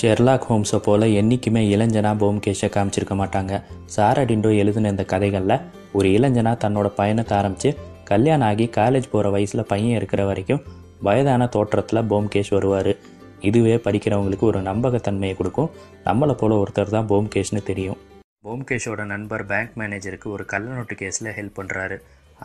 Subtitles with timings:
[0.00, 3.54] Sherlock ஹோம்ஸை போல் என்றைக்குமே இளைஞனா போம்கேஷை காமிச்சிருக்க மாட்டாங்க.
[3.94, 5.54] சாரா டிண்டோ எழுதின இந்த கதைகளில்
[5.92, 7.70] ஒரு இளைஞனா தன்னோட பயணத்தை ஆரம்பித்து
[8.10, 10.62] கல்யாணம் ஆகி காலேஜ் போகிற வயசில் பையன் இருக்கிற வரைக்கும்
[11.06, 12.92] வயதான தோற்றத்தில் போம்கேஷ் வருவார்.
[13.40, 15.70] இதுவே படிக்கிறவங்களுக்கு ஒரு நம்பகத்தன்மையை கொடுக்கும்.
[16.04, 17.98] நம்மளை போல ஒருத்தர் தான் போம்கேஷ்னு தெரியும்.
[18.46, 21.98] போம்கேஷோட நண்பர் பேங்க் மேனேஜருக்கு ஒரு கள்ள நோட்டு கேஸில் ஹெல்ப் பண்ணுறாரு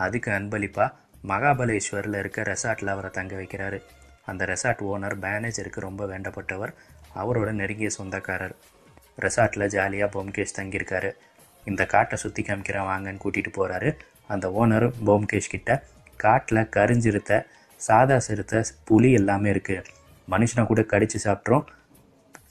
[0.06, 0.94] அதுக்கு அன்பளிப்பாக
[1.28, 3.80] மகாபலேஸ்வரில் இருக்க ரெசார்ட்டில் அவரை தங்க வைக்கிறாரு.
[4.30, 6.72] அந்த ரெசார்ட் ஓனர் மேனேஜருக்கு ரொம்ப வேண்டப்பட்டவர்
[7.22, 8.54] அவரோட நெருங்கிய சொந்தக்காரர்.
[9.24, 11.10] ரெசார்ட்டில் ஜாலியாக போம்கேஷ் தங்கியிருக்காரு.
[11.66, 13.90] இந்த காட்டை சுற்றி காமிக்கிறேன் வாங்கன்னு கூட்டிகிட்டு போகிறாரு
[14.32, 15.70] அந்த ஓனர் போம்கேஷ் கிட்ட
[16.24, 17.32] காட்டில் கரிஞ்சிருத்த
[17.80, 19.90] சாதா சிறுத்தை புலி எல்லாமே இருக்குது
[20.28, 21.64] மனுஷனை கூட கடித்து சாப்பிட்றோம்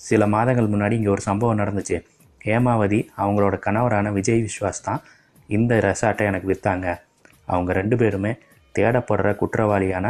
[0.07, 1.97] சில மாதங்கள் முன்னாடி இங்கே ஒரு சம்பவம் நடந்துச்சு.
[2.45, 5.01] ஹேமாவதி அவங்களோட கணவரான விஜய் விஸ்வாஸ் தான்
[5.49, 6.87] இந்த ரெசார்ட்டை எனக்கு விற்றாங்க
[7.53, 8.31] அவங்க ரெண்டு பேருமே
[8.75, 10.05] தேடப்படுற குற்றவாளியான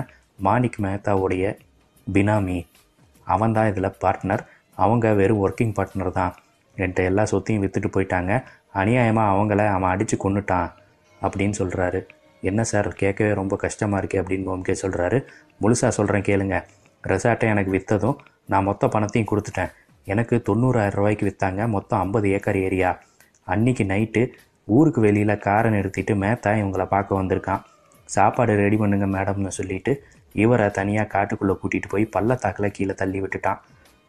[0.47, 1.45] மாணிக் மேத்தாவுடைய
[2.08, 2.58] பினாமி.
[3.34, 4.44] அவன் தான் இதில் பார்ட்னர்
[4.84, 6.34] அவங்க வெறும் ஒர்க்கிங் பார்ட்னர் தான்.
[6.78, 8.31] என்கிட்ட எல்லா சொத்தையும் விற்றுட்டு போயிட்டாங்க.
[8.81, 10.70] அநியாயமாக அவங்கள அவன் அடித்து கொன்னுட்டான்
[11.22, 12.00] அப்படின்னு சொல்கிறாரு
[12.50, 15.18] என்ன சார் கேட்கவே ரொம்ப கஷ்டமாக இருக்கே அப்படின்னு ஓம்கே சொல்கிறாரு
[15.62, 16.56] முழுசாக சொல்கிறேன் கேளுங்க.
[17.03, 18.18] ரெசார்ட்டை எனக்கு விற்றதும்
[18.52, 19.72] நான் மொத்த பணத்தையும் கொடுத்துட்டேன்.
[20.14, 22.90] எனக்கு தொண்ணூறாயிரம் ரூபாய்க்கு விற்றாங்க மொத்தம் ஐம்பது ஏக்கர் ஏரியா.
[23.53, 24.22] அன்னைக்கு நைட்டு
[24.76, 27.64] ஊருக்கு வெளியில் காரை நிறுத்திட்டு மேத்தா இவங்களை பார்க்க வந்திருக்கான்.
[28.09, 29.92] சாப்பாடு ரெடி பண்ணுங்க மேடம்னு சொல்லிட்டு
[30.44, 33.59] இவரை தனியாக காட்டுக்குள்ளே கூட்டிகிட்டு போய் பள்ளத்தாக்கில் கீழே தள்ளி விட்டுட்டான்.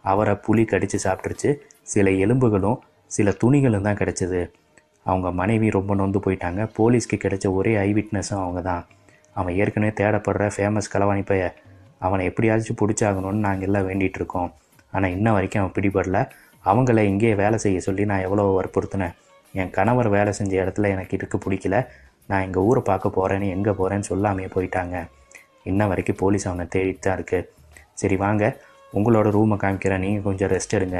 [0.04, 1.50] அவரை புலி கடித்து சாப்பிட்டுருச்சு.
[1.92, 2.78] சில எலும்புகளும்
[3.16, 4.40] சில துணிகளும் தான் கிடச்சிது.
[5.10, 6.62] அவங்க மனைவி ரொம்ப நொந்து போயிட்டாங்க.
[6.76, 8.82] போலீஸ்க்கு கிடைச்ச ஒரே ஐ விட்னஸும் அவங்க தான்
[9.40, 11.44] அவன் ஏற்கனவே தேடப்படுற ஃபேமஸ் களவாணி பைய.
[12.06, 14.50] அவனை எப்படியாச்சும் பிடிச்சாகணும்னு நாங்கள் எல்லாம் வேண்டிகிட்டு இருக்கோம்.
[14.92, 16.18] ஆனால் இன்ன வரைக்கும் அவன் பிடிபடல.
[16.64, 19.14] அவங்கள இங்கேயே வேலை செய்ய சொல்லி நான் எவ்வளோ வற்புறுத்தினேன்.
[19.60, 21.76] என் கணவர் வேலை செஞ்ச இடத்துல எனக்கு இருக்க பிடிக்கல.
[22.30, 24.96] நான் எங்கள் ஊரை பார்க்க போகிறேன்னு எங்கே போகிறேன்னு சொல்லாமையே போயிட்டாங்க.
[25.70, 27.48] இன்ன வரைக்கும் போலீஸ் அவனை தேடிட்டு தான் இருக்குது
[28.00, 28.44] சரி வாங்க.
[28.92, 30.98] உங்களோட ரூமை காமிக்கிறேன் நீங்கள் கொஞ்சம் ரெஸ்ட் எடுங்க.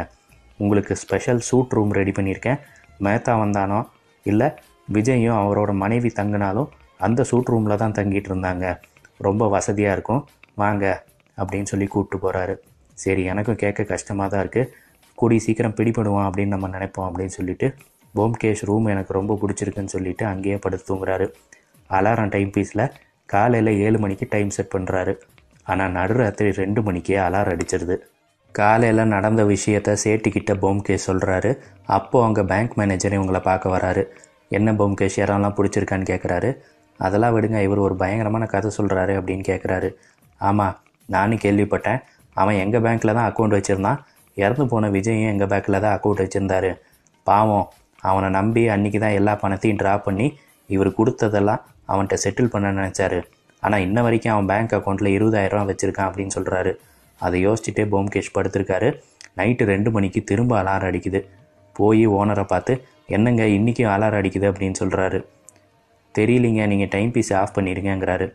[0.61, 2.59] உங்களுக்கு ஸ்பெஷல் சூட் ரூம் ரெடி பண்ணியிருக்கேன்.
[3.07, 3.81] மேத்தா வந்தானோ?
[4.27, 4.49] இல்லை
[4.97, 6.69] விஜயும் அவரோட மனைவி தங்கினாலும்
[7.07, 8.67] அந்த சூட் ரூமில் தான் தங்கிட்டு இருந்தாங்க.
[9.27, 10.23] ரொம்ப வசதியாக இருக்கும்.
[10.63, 10.85] வாங்க
[11.39, 12.55] அப்படின்னு சொல்லி கூப்பிட்டு போகிறாரு
[12.99, 14.71] சரி எனக்கும் கேட்க கஷ்டமாக தான் இருக்குது
[15.19, 17.67] கூடி சீக்கிரம் பிடிபடுவான் அப்படின்னு நம்ம நினைப்போம் அப்படின்னு சொல்லிட்டு
[18.15, 21.27] போம்கேஷ் ரூம் எனக்கு ரொம்ப பிடிச்சிருக்குன்னு சொல்லிட்டு அங்கேயே படுத்து தூங்குறாரு.
[21.91, 22.85] அலாரம் டைம் பீஸில்
[23.29, 25.13] காலையில் ஏழு மணிக்கு டைம் செட் பண்ணுறாரு
[25.71, 27.97] ஆனால் நடுராத்திரி ரெண்டு மணிக்கே அலாரம் அடிச்சிருது.
[28.55, 31.51] காலையில் நடந்த விஷயத்த சேட்டிக்கிட்ட போம்கே சொல்கிறாரு
[31.97, 34.03] அப்போது அவங்க பேங்க் மேனேஜர் இவங்களை பார்க்க வராரு.
[34.57, 36.51] என்ன போம்கே ஷேரெல்லாம் பிடிச்சிருக்கான்னு கேட்குறாரு
[37.01, 39.89] அதெல்லாம் விடுங்க இவர் ஒரு பயங்கரமான கதை சொல்கிறாரு அப்படின்னு கேட்குறாரு
[40.41, 40.77] ஆமாம்
[41.09, 42.01] நானும் கேள்விப்பட்டேன்.
[42.37, 44.01] அவன் எங்கள் பேங்க்கில் தான் அக்கௌண்ட் வச்சுருந்தான்.
[44.37, 46.71] இறந்து போன விஜயும் எங்கள் பேங்க்கில் தான் அக்கௌண்ட் வச்சுருந்தாரு.
[47.27, 47.67] பாவம்
[48.03, 50.27] அவனை நம்பி அன்றைக்கி தான் எல்லா பணத்தையும் ட்ரா பண்ணி
[50.71, 53.19] இவர் கொடுத்ததெல்லாம் அவன்கிட்ட செட்டில் பண்ண நினச்சாரு.
[53.63, 56.73] ஆனால் இன்ன வரைக்கும் அவன் பேங்க் அக்கௌண்ட்டில் இருபதாயிரரூவா வச்சுருக்கான் அப்படின்னு சொல்கிறாரு
[57.21, 58.89] அதை யோசிச்சுட்டே போம்கேஷ் படுத்திருக்காரு.
[59.39, 61.21] நைட்டு ரெண்டு மணிக்கு திரும்ப அலாரம் அடிக்குது.
[61.77, 62.75] போய் ஓனரை பார்த்து
[63.17, 64.47] என்னங்க இன்றைக்கும் அலாரம் அடிக்குது?
[64.53, 65.19] அப்படின்னு சொல்கிறாரு
[66.15, 68.27] தெரியலிங்க நீங்கள் டைம் பீஸ் ஆஃப் பண்ணிடுங்கிறாரு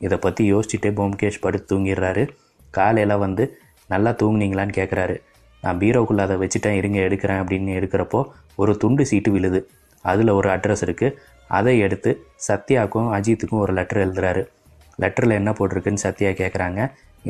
[0.00, 2.22] இதை பற்றி யோசிச்சுட்டே போம்கேஷ் படுத்து தூங்கிடுறாரு.
[2.70, 3.44] காலையில் வந்து
[3.92, 5.16] நல்லா தூங்குனீங்களான்னு கேட்குறாரு
[5.62, 8.20] நான் பீரோக்குள்ளே அதை வச்சுட்டேன் இருங்க எடுக்கிறேன் அப்படின்னு எடுக்கிறப்போ
[8.60, 9.60] ஒரு துண்டு சீட்டு விழுது.
[10.04, 11.16] அதில் ஒரு அட்ரஸ் இருக்குது
[11.58, 12.10] அதை எடுத்து
[12.48, 14.42] சத்யாவுக்கும் அஜித்துக்கும் ஒரு லெட்டர் எழுதுறாரு.
[15.02, 16.80] லெட்டரில் என்ன போட்டிருக்குன்னு சத்யா கேட்குறாங்க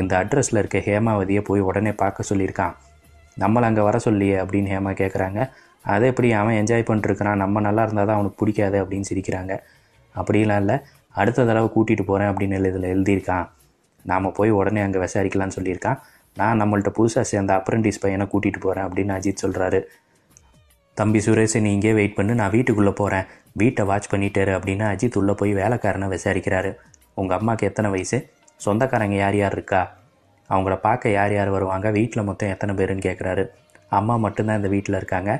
[0.00, 2.75] இந்த அட்ரஸில் இருக்க ஹேமாவதியை போய் உடனே பார்க்க சொல்லியிருக்கான்.
[3.38, 5.41] நம்மளை அங்கே வர சொல்லியே அப்படின்னு ஹேமா கேட்குறாங்க
[5.92, 9.53] அதை எப்படி அவன் என்ஜாய் பண்ணிட்டுருக்கிறான் நம்ம நல்லா இருந்தால் தான் அவனுக்கு பிடிக்காது அப்படின்னு சிரிக்கிறாங்க.
[10.14, 10.76] அப்படிலாம் இல்லை.
[11.14, 13.47] அடுத்த தடவை கூட்டிகிட்டு போகிறேன் அப்படின்னு இதில் எழுதியிருக்கான்.
[14.04, 15.98] நாம் போய் உடனே அங்கே விசாரிக்கலாம்னு சொல்லியிருக்கான்.
[16.36, 19.80] நான் நம்மள்ட்ட புதுசாக சேர்ந்த அப்ரெண்டிஸ் பையனை கூட்டிகிட்டு போகிறேன் அப்படின்னு அஜித் சொல்கிறாரு
[21.00, 23.27] தம்பி சுரேஷ் நீ இங்கே வெயிட் பண்ணு நான் வீட்டுக்குள்ளே போகிறேன்
[23.61, 26.71] வீட்டை வாட்ச் பண்ணிட்டாரு அப்படின்னு அஜித் உள்ளே போய் வேலைக்காரனை விசாரிக்கிறாரு.
[27.21, 28.19] உங்கள் அம்மாவுக்கு எத்தனை வயசு?
[28.65, 29.80] சொந்தக்காரங்க யார் யார் இருக்கா?
[30.51, 31.91] அவங்கள பார்க்க யார் யார் வருவாங்க?
[31.98, 33.45] வீட்டில் மொத்தம் எத்தனை பேருன்னு கேட்குறாரு.
[33.98, 35.30] அம்மா மட்டும்தான் இந்த வீட்டில் இருக்காங்க.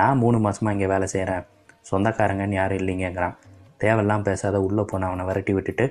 [0.00, 1.44] நான் மூணு மாதமாக இங்கே வேலை செய்கிறேன்
[1.90, 3.34] சொந்தக்காரங்கன்னு யாரும் இல்லைங்கிறான்
[3.82, 5.84] தேவையெல்லாம் பேசாத உள்ளே போன அவனை விரட்டி விட்டுட்டு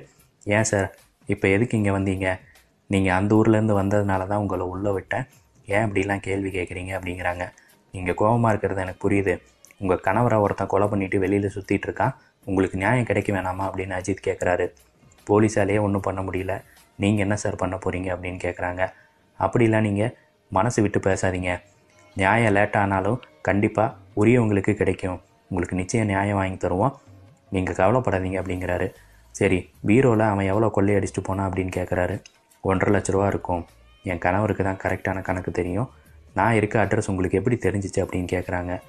[0.55, 0.87] ஏன் சார்
[1.33, 2.29] இப்போ எதுக்கு இங்கே வந்தீங்க?
[2.89, 5.25] நீங்கள் அந்த ஊர்லேருந்து வந்ததுனால தான் உங்களை உள்ளே விட்டேன்.
[5.75, 6.91] ஏன் இப்படிலாம் கேள்வி கேட்குறீங்க?
[6.97, 7.45] அப்படிங்கிறாங்க.
[7.95, 9.33] நீங்கள் கோபமாக இருக்கிறது எனக்கு புரியுது.
[9.81, 12.13] உங்கள் கணவரை ஒருத்தன் கொலை பண்ணிட்டு வெளியில் சுற்றிட்டு இருக்கான்.
[12.49, 14.65] உங்களுக்கு நியாயம் கிடைக்க வேணாமா அப்படின்னு அஜித் கேட்குறாரு
[15.29, 16.53] போலீஸாலேயே ஒன்றும் பண்ண முடியல.
[17.03, 18.81] நீங்கள் என்ன சார் பண்ண போகிறீங்க அப்படின்னு கேட்குறாங்க
[19.39, 20.11] அப்படிலாம் நீங்கள்
[20.51, 21.51] மனசு விட்டு பேசாதீங்க.
[22.15, 25.17] நியாயம் லேட்டானாலும் கண்டிப்பாக உரியவங்களுக்கு கிடைக்கும்.
[25.49, 26.93] உங்களுக்கு நிச்சயம் நியாயம் வாங்கி தருவோம்.
[27.55, 28.87] நீங்கள் கவலைப்படாதீங்க அப்படிங்கிறாரு.
[29.39, 29.57] சரி
[29.87, 32.15] பீரோவில் அவன் எவ்வளோ கொள்ளையடிச்சிட்டு போனான் அப்படின்னு கேட்குறாரு
[32.69, 33.63] ஒன்றரை லட்ச ரூபா இருக்கும்.
[34.11, 35.89] என் கணவருக்கு தான் கரெக்டான கணக்கு தெரியும்.
[36.35, 38.79] நான் இருக்க அட்ரஸ் உங்களுக்கு எப்படி தெரிஞ்சிச்சு அப்படின்னு கேட்குறாங்க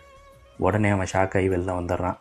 [0.59, 2.17] உடனே அவன் ஷாக் ஆகி வெளில வந்துடுறான்.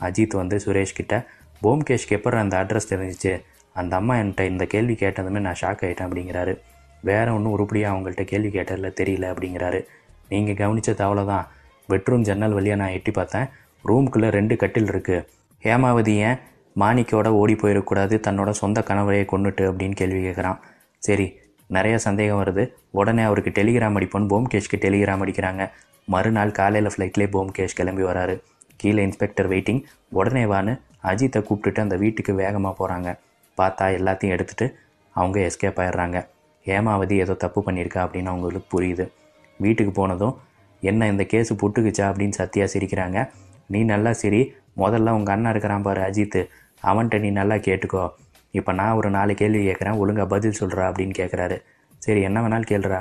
[0.00, 1.26] அஜித் வந்து சுரேஷ் கிட்ட
[1.62, 3.42] போம்கேஷ்க்கு எப்போ அந்த அட்ரஸ் தெரிஞ்சிச்சு?
[3.72, 6.54] அந்த அம்மா என்கிட்ட இந்த கேள்வி கேட்டதுமே நான் ஷாக் ஆகிட்டேன் அப்படிங்கிறாரு.
[7.02, 9.80] வேற ஒன்றும் உருப்படியாக அவங்கள்ட்ட கேள்வி கேட்டதில் தெரியல அப்படிங்கிறாரு.
[10.28, 11.46] நீங்கள் கவனிச்சது அவ்வளோதான்
[11.88, 13.48] பெட்ரூம் ஜன்னல் வழியாக நான் எட்டி பார்த்தேன்.
[13.84, 15.24] ரூமுக்குள்ளே ரெண்டு கட்டில் இருக்குது
[15.64, 16.38] ஹேமாவதி ஏன்
[16.76, 20.58] மாணிக்கோட ஓடி போயிடக்கூடாது தன்னோட சொந்த கணவரையை கொண்டுட்டு அப்படின்னு கேள்வி கேட்குறான்
[20.98, 22.72] சரி நிறைய சந்தேகம் வருது.
[22.90, 25.70] உடனே அவருக்கு டெலிகிராம் அடிப்போன்னு போம்கேஷ்க்கு டெலிகிராம் அடிக்கிறாங்க.
[26.04, 28.42] மறுநாள் காலையில் ஃப்ளைட்லேயே போம்கேஷ் கிளம்பி வராரு.
[28.76, 33.18] கீழே இன்ஸ்பெக்டர் வெயிட்டிங் உடனே வான்னு அஜித்தை கூப்பிட்டுட்டு அந்த வீட்டுக்கு வேகமாக போகிறாங்க
[33.58, 34.74] பார்த்தா எல்லாத்தையும் எடுத்துகிட்டு
[35.10, 36.26] அவங்க எஸ்கேப் ஆயிடுறாங்க.
[36.64, 39.10] ஹேமாவதி ஏதோ தப்பு பண்ணியிருக்கா அப்படின்னு அவங்களுக்கு புரியுது.
[39.56, 40.38] வீட்டுக்கு போனதும்
[40.80, 42.06] என்ன இந்த கேஸு புட்டுக்குச்சா?
[42.10, 43.30] அப்படின்னு சத்தியாக சிரிக்கிறாங்க.
[43.66, 44.54] நீ நல்லா சிரி.
[44.76, 46.48] முதல்ல உங்கள் அண்ணன் இருக்கிறான் பாரு அஜித்து.
[46.82, 48.10] அவன்கிட்ட நீ நல்லா கேட்டுக்கோ.
[48.50, 51.56] இப்போ நான் ஒரு நாலு கேள்வி கேட்குறேன் ஒழுங்காக பதில் சொல்கிறா அப்படின்னு கேட்குறாரு
[51.98, 52.98] சரி என்ன வேணாலும் கேள்றா.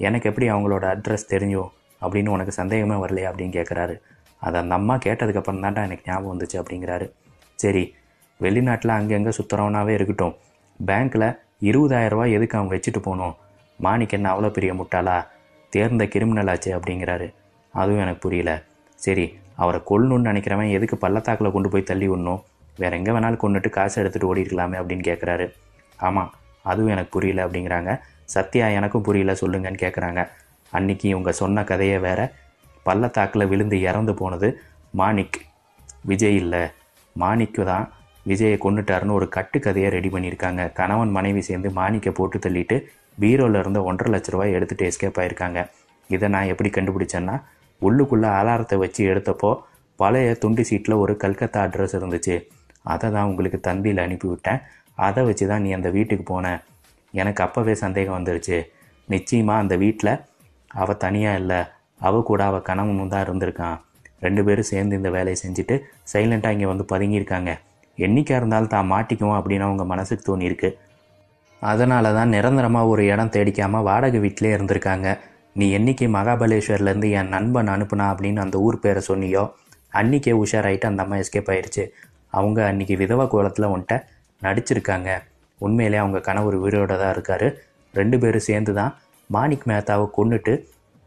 [0.00, 1.64] எனக்கு எப்படி அவங்களோட அட்ரஸ் தெரிஞ்சோ
[2.02, 3.94] அப்படின்னு உனக்கு சந்தேகமே வரலையா அப்படின்னு கேட்குறாரு
[4.38, 7.06] அதை அந்த அம்மா கேட்டதுக்கப்புறம் தான்டா எனக்கு ஞாபகம் வந்துச்சு அப்படிங்கிறாரு.
[7.54, 7.94] சரி
[8.40, 10.34] வெளிநாட்டில் அங்கங்கே சுற்றுறவனாவே இருக்கட்டும்.
[10.86, 11.28] பேங்க்கில்
[11.60, 13.34] இருபதாயிரம் எதுக்கு அவன் வச்சுட்டு போகணும்
[13.78, 15.26] மாணிக் என்ன அவ்வளோ பெரிய முட்டாளா?
[15.72, 17.26] தேர்ந்த கிரிமினல் ஆச்சு அப்படிங்கிறாரு.
[17.74, 18.62] அதுவும் எனக்கு புரியல.
[18.94, 19.26] சரி
[19.56, 22.40] அவரை கொல்லணும்னு நினைக்கிறவன் எதுக்கு பள்ளத்தாக்கில் கொண்டு போய் தள்ளி விடணும்?
[22.82, 25.46] வேற எங்கே வேணாலும் கொண்டுட்டு காசு எடுத்துகிட்டு ஓடி இருக்கலாமே அப்படின்னு கேட்குறாரு
[26.08, 26.30] ஆமாம்
[26.70, 27.90] அதுவும் எனக்கு புரியல அப்படிங்கிறாங்க.
[28.34, 30.20] சத்யா எனக்கும் புரியல சொல்லுங்கன்னு கேட்குறாங்க
[30.78, 32.20] அன்னைக்கு இவங்க சொன்ன கதையை வேற.
[32.86, 34.48] பள்ளத்தாக்கில் விழுந்து இறந்து போனது
[35.00, 35.38] மாணிக்.
[36.10, 36.62] விஜய் இல்லை.
[37.16, 37.86] மாணிக்கு தான்
[38.26, 40.62] விஜயை கொண்டுட்டாருன்னு ஒரு கட்டுக்கதையை ரெடி பண்ணியிருக்காங்க.
[40.78, 42.76] கணவன் மனைவி சேர்ந்து மாணிக்கை போட்டு தள்ளிட்டு
[43.22, 45.60] பீரோவில் இருந்த ஒன்றரை லட்ச ரூபாய் எடுத்துகிட்டு எஸ்கேப் ஆயிருக்காங்க.
[46.10, 47.36] இதை நான் எப்படி கண்டுபிடிச்சேன்னா
[47.82, 49.50] உள்ளுக்குள்ளே அலாரத்தை வச்சு எடுத்தப்போ
[49.98, 52.36] பழைய துண்டு சீட்டில் ஒரு கல்கத்தா அட்ரஸ் இருந்துச்சு.
[52.84, 54.60] அதை தான் உங்களுக்கு தந்தியில் அனுப்பிவிட்டேன்.
[55.06, 56.46] அதை வச்சு தான் நீ அந்த வீட்டுக்கு போன.
[57.14, 58.58] எனக்கு அப்போவே சந்தேகம் வந்துருச்சு.
[59.08, 60.12] நிச்சயமாக அந்த வீட்டில்
[60.70, 61.60] அவள் தனியாக இல்லை.
[62.08, 63.78] அவள் கூட அவள் கணவனும் தான் இருந்திருக்கான்.
[64.24, 65.74] ரெண்டு பேரும் சேர்ந்து இந்த வேலையை செஞ்சுட்டு
[66.12, 67.50] சைலண்ட்டாக இங்கே வந்து பதுங்கியிருக்காங்க.
[67.98, 70.70] என்னைக்கா இருந்தாலும் தான் மாட்டிக்குவோம் அப்படின்னு அவங்க மனசுக்கு தோணியிருக்கு.
[71.62, 75.08] அதனால தான் நிரந்தரமாக ஒரு இடம் தேடிக்காமல் வாடகை வீட்டிலே இருந்திருக்காங்க.
[75.58, 79.42] நீ என்னைக்கு மகாபலேஸ்வர்லேருந்து என் நண்பன் அனுப்புனா அப்படின்னு அந்த ஊர் பேரை சொன்னியோ
[80.00, 81.84] அன்னைக்கே உஷாராயிட்டு அந்த அம்மா எஸ்கேப் ஆயிடுச்சு
[82.38, 83.94] அவங்க அன்னைக்கு விதவா கோலத்தில் உன்ட்ட
[84.42, 85.10] நடிச்சிருக்காங்க.
[85.60, 87.48] உண்மையிலே அவங்க கணவர் உயிரோட தான் இருக்கார்.
[87.94, 88.92] ரெண்டு பேரும் சேர்ந்து தான்
[89.30, 90.52] மாணிக் மேத்தாவை கொண்டுட்டு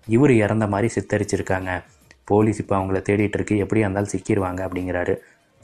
[0.08, 1.72] இவர் இறந்த மாதிரி சித்தரிச்சிருக்காங்க.
[2.30, 3.56] போலீஸ் இப்போ அவங்கள தேடிட்டு இருக்கு.
[3.64, 5.14] எப்படியா இருந்தாலும் சிக்கிடுவாங்க அப்படிங்கிறாரு.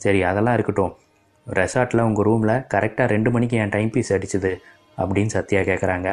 [0.00, 0.92] சரி அதெல்லாம் இருக்கட்டும்.
[1.46, 4.52] ரெசார்ட்டில் உங்கள் ரூமில் கரெக்டாக ரெண்டு மணிக்கு என் டைம் பீஸ் அடிச்சுது
[5.00, 6.08] அப்படின்னு சத்யா கேட்குறாங்க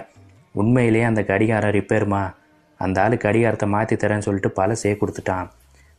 [0.62, 2.22] உண்மையிலேயே அந்த கடிகாரம் ரிப்பேருமா?
[2.80, 5.48] அந்த ஆள் கடிகாரத்தை மாற்றி தரேன்னு சொல்லிட்டு பல சே கொடுத்துட்டான்.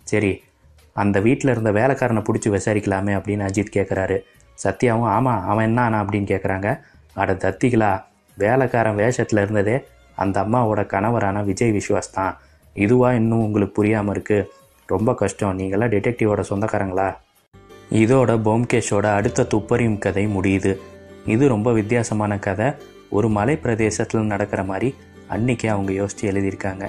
[0.07, 0.31] சரி
[1.03, 4.17] அந்த வீட்டில் இருந்த வேலைக்காரனை பிடிச்சி விசாரிக்கலாமே அப்படின்னு அஜித் கேட்குறாரு
[4.65, 6.69] சத்யாவும் ஆமாம் அவன் என்ன ஆனா அப்படின்னு கேட்குறாங்க
[7.15, 7.93] அட தத்திகளா
[8.37, 9.77] வேலைக்காரன் வேஷத்தில் இருந்ததே
[10.15, 12.35] அந்த அம்மாவோட கணவரான விஜய் விஸ்வாஸ் தான்.
[12.75, 14.47] இதுவாக இன்னும் உங்களுக்கு புரியாமல் இருக்குது
[14.87, 15.59] ரொம்ப கஷ்டம்.
[15.59, 17.09] நீங்களாம் டிடெக்டிவோட சொந்தக்காரங்களா?
[17.93, 20.73] இதோட போம்கேஷோட அடுத்த துப்பறியும் கதை முடியுது.
[21.27, 22.69] இது ரொம்ப வித்தியாசமான கதை.
[23.11, 24.89] ஒரு மலை பிரதேசத்தில் நடக்கிற மாதிரி
[25.31, 26.85] அன்னைக்கே அவங்க யோசித்து எழுதியிருக்காங்க.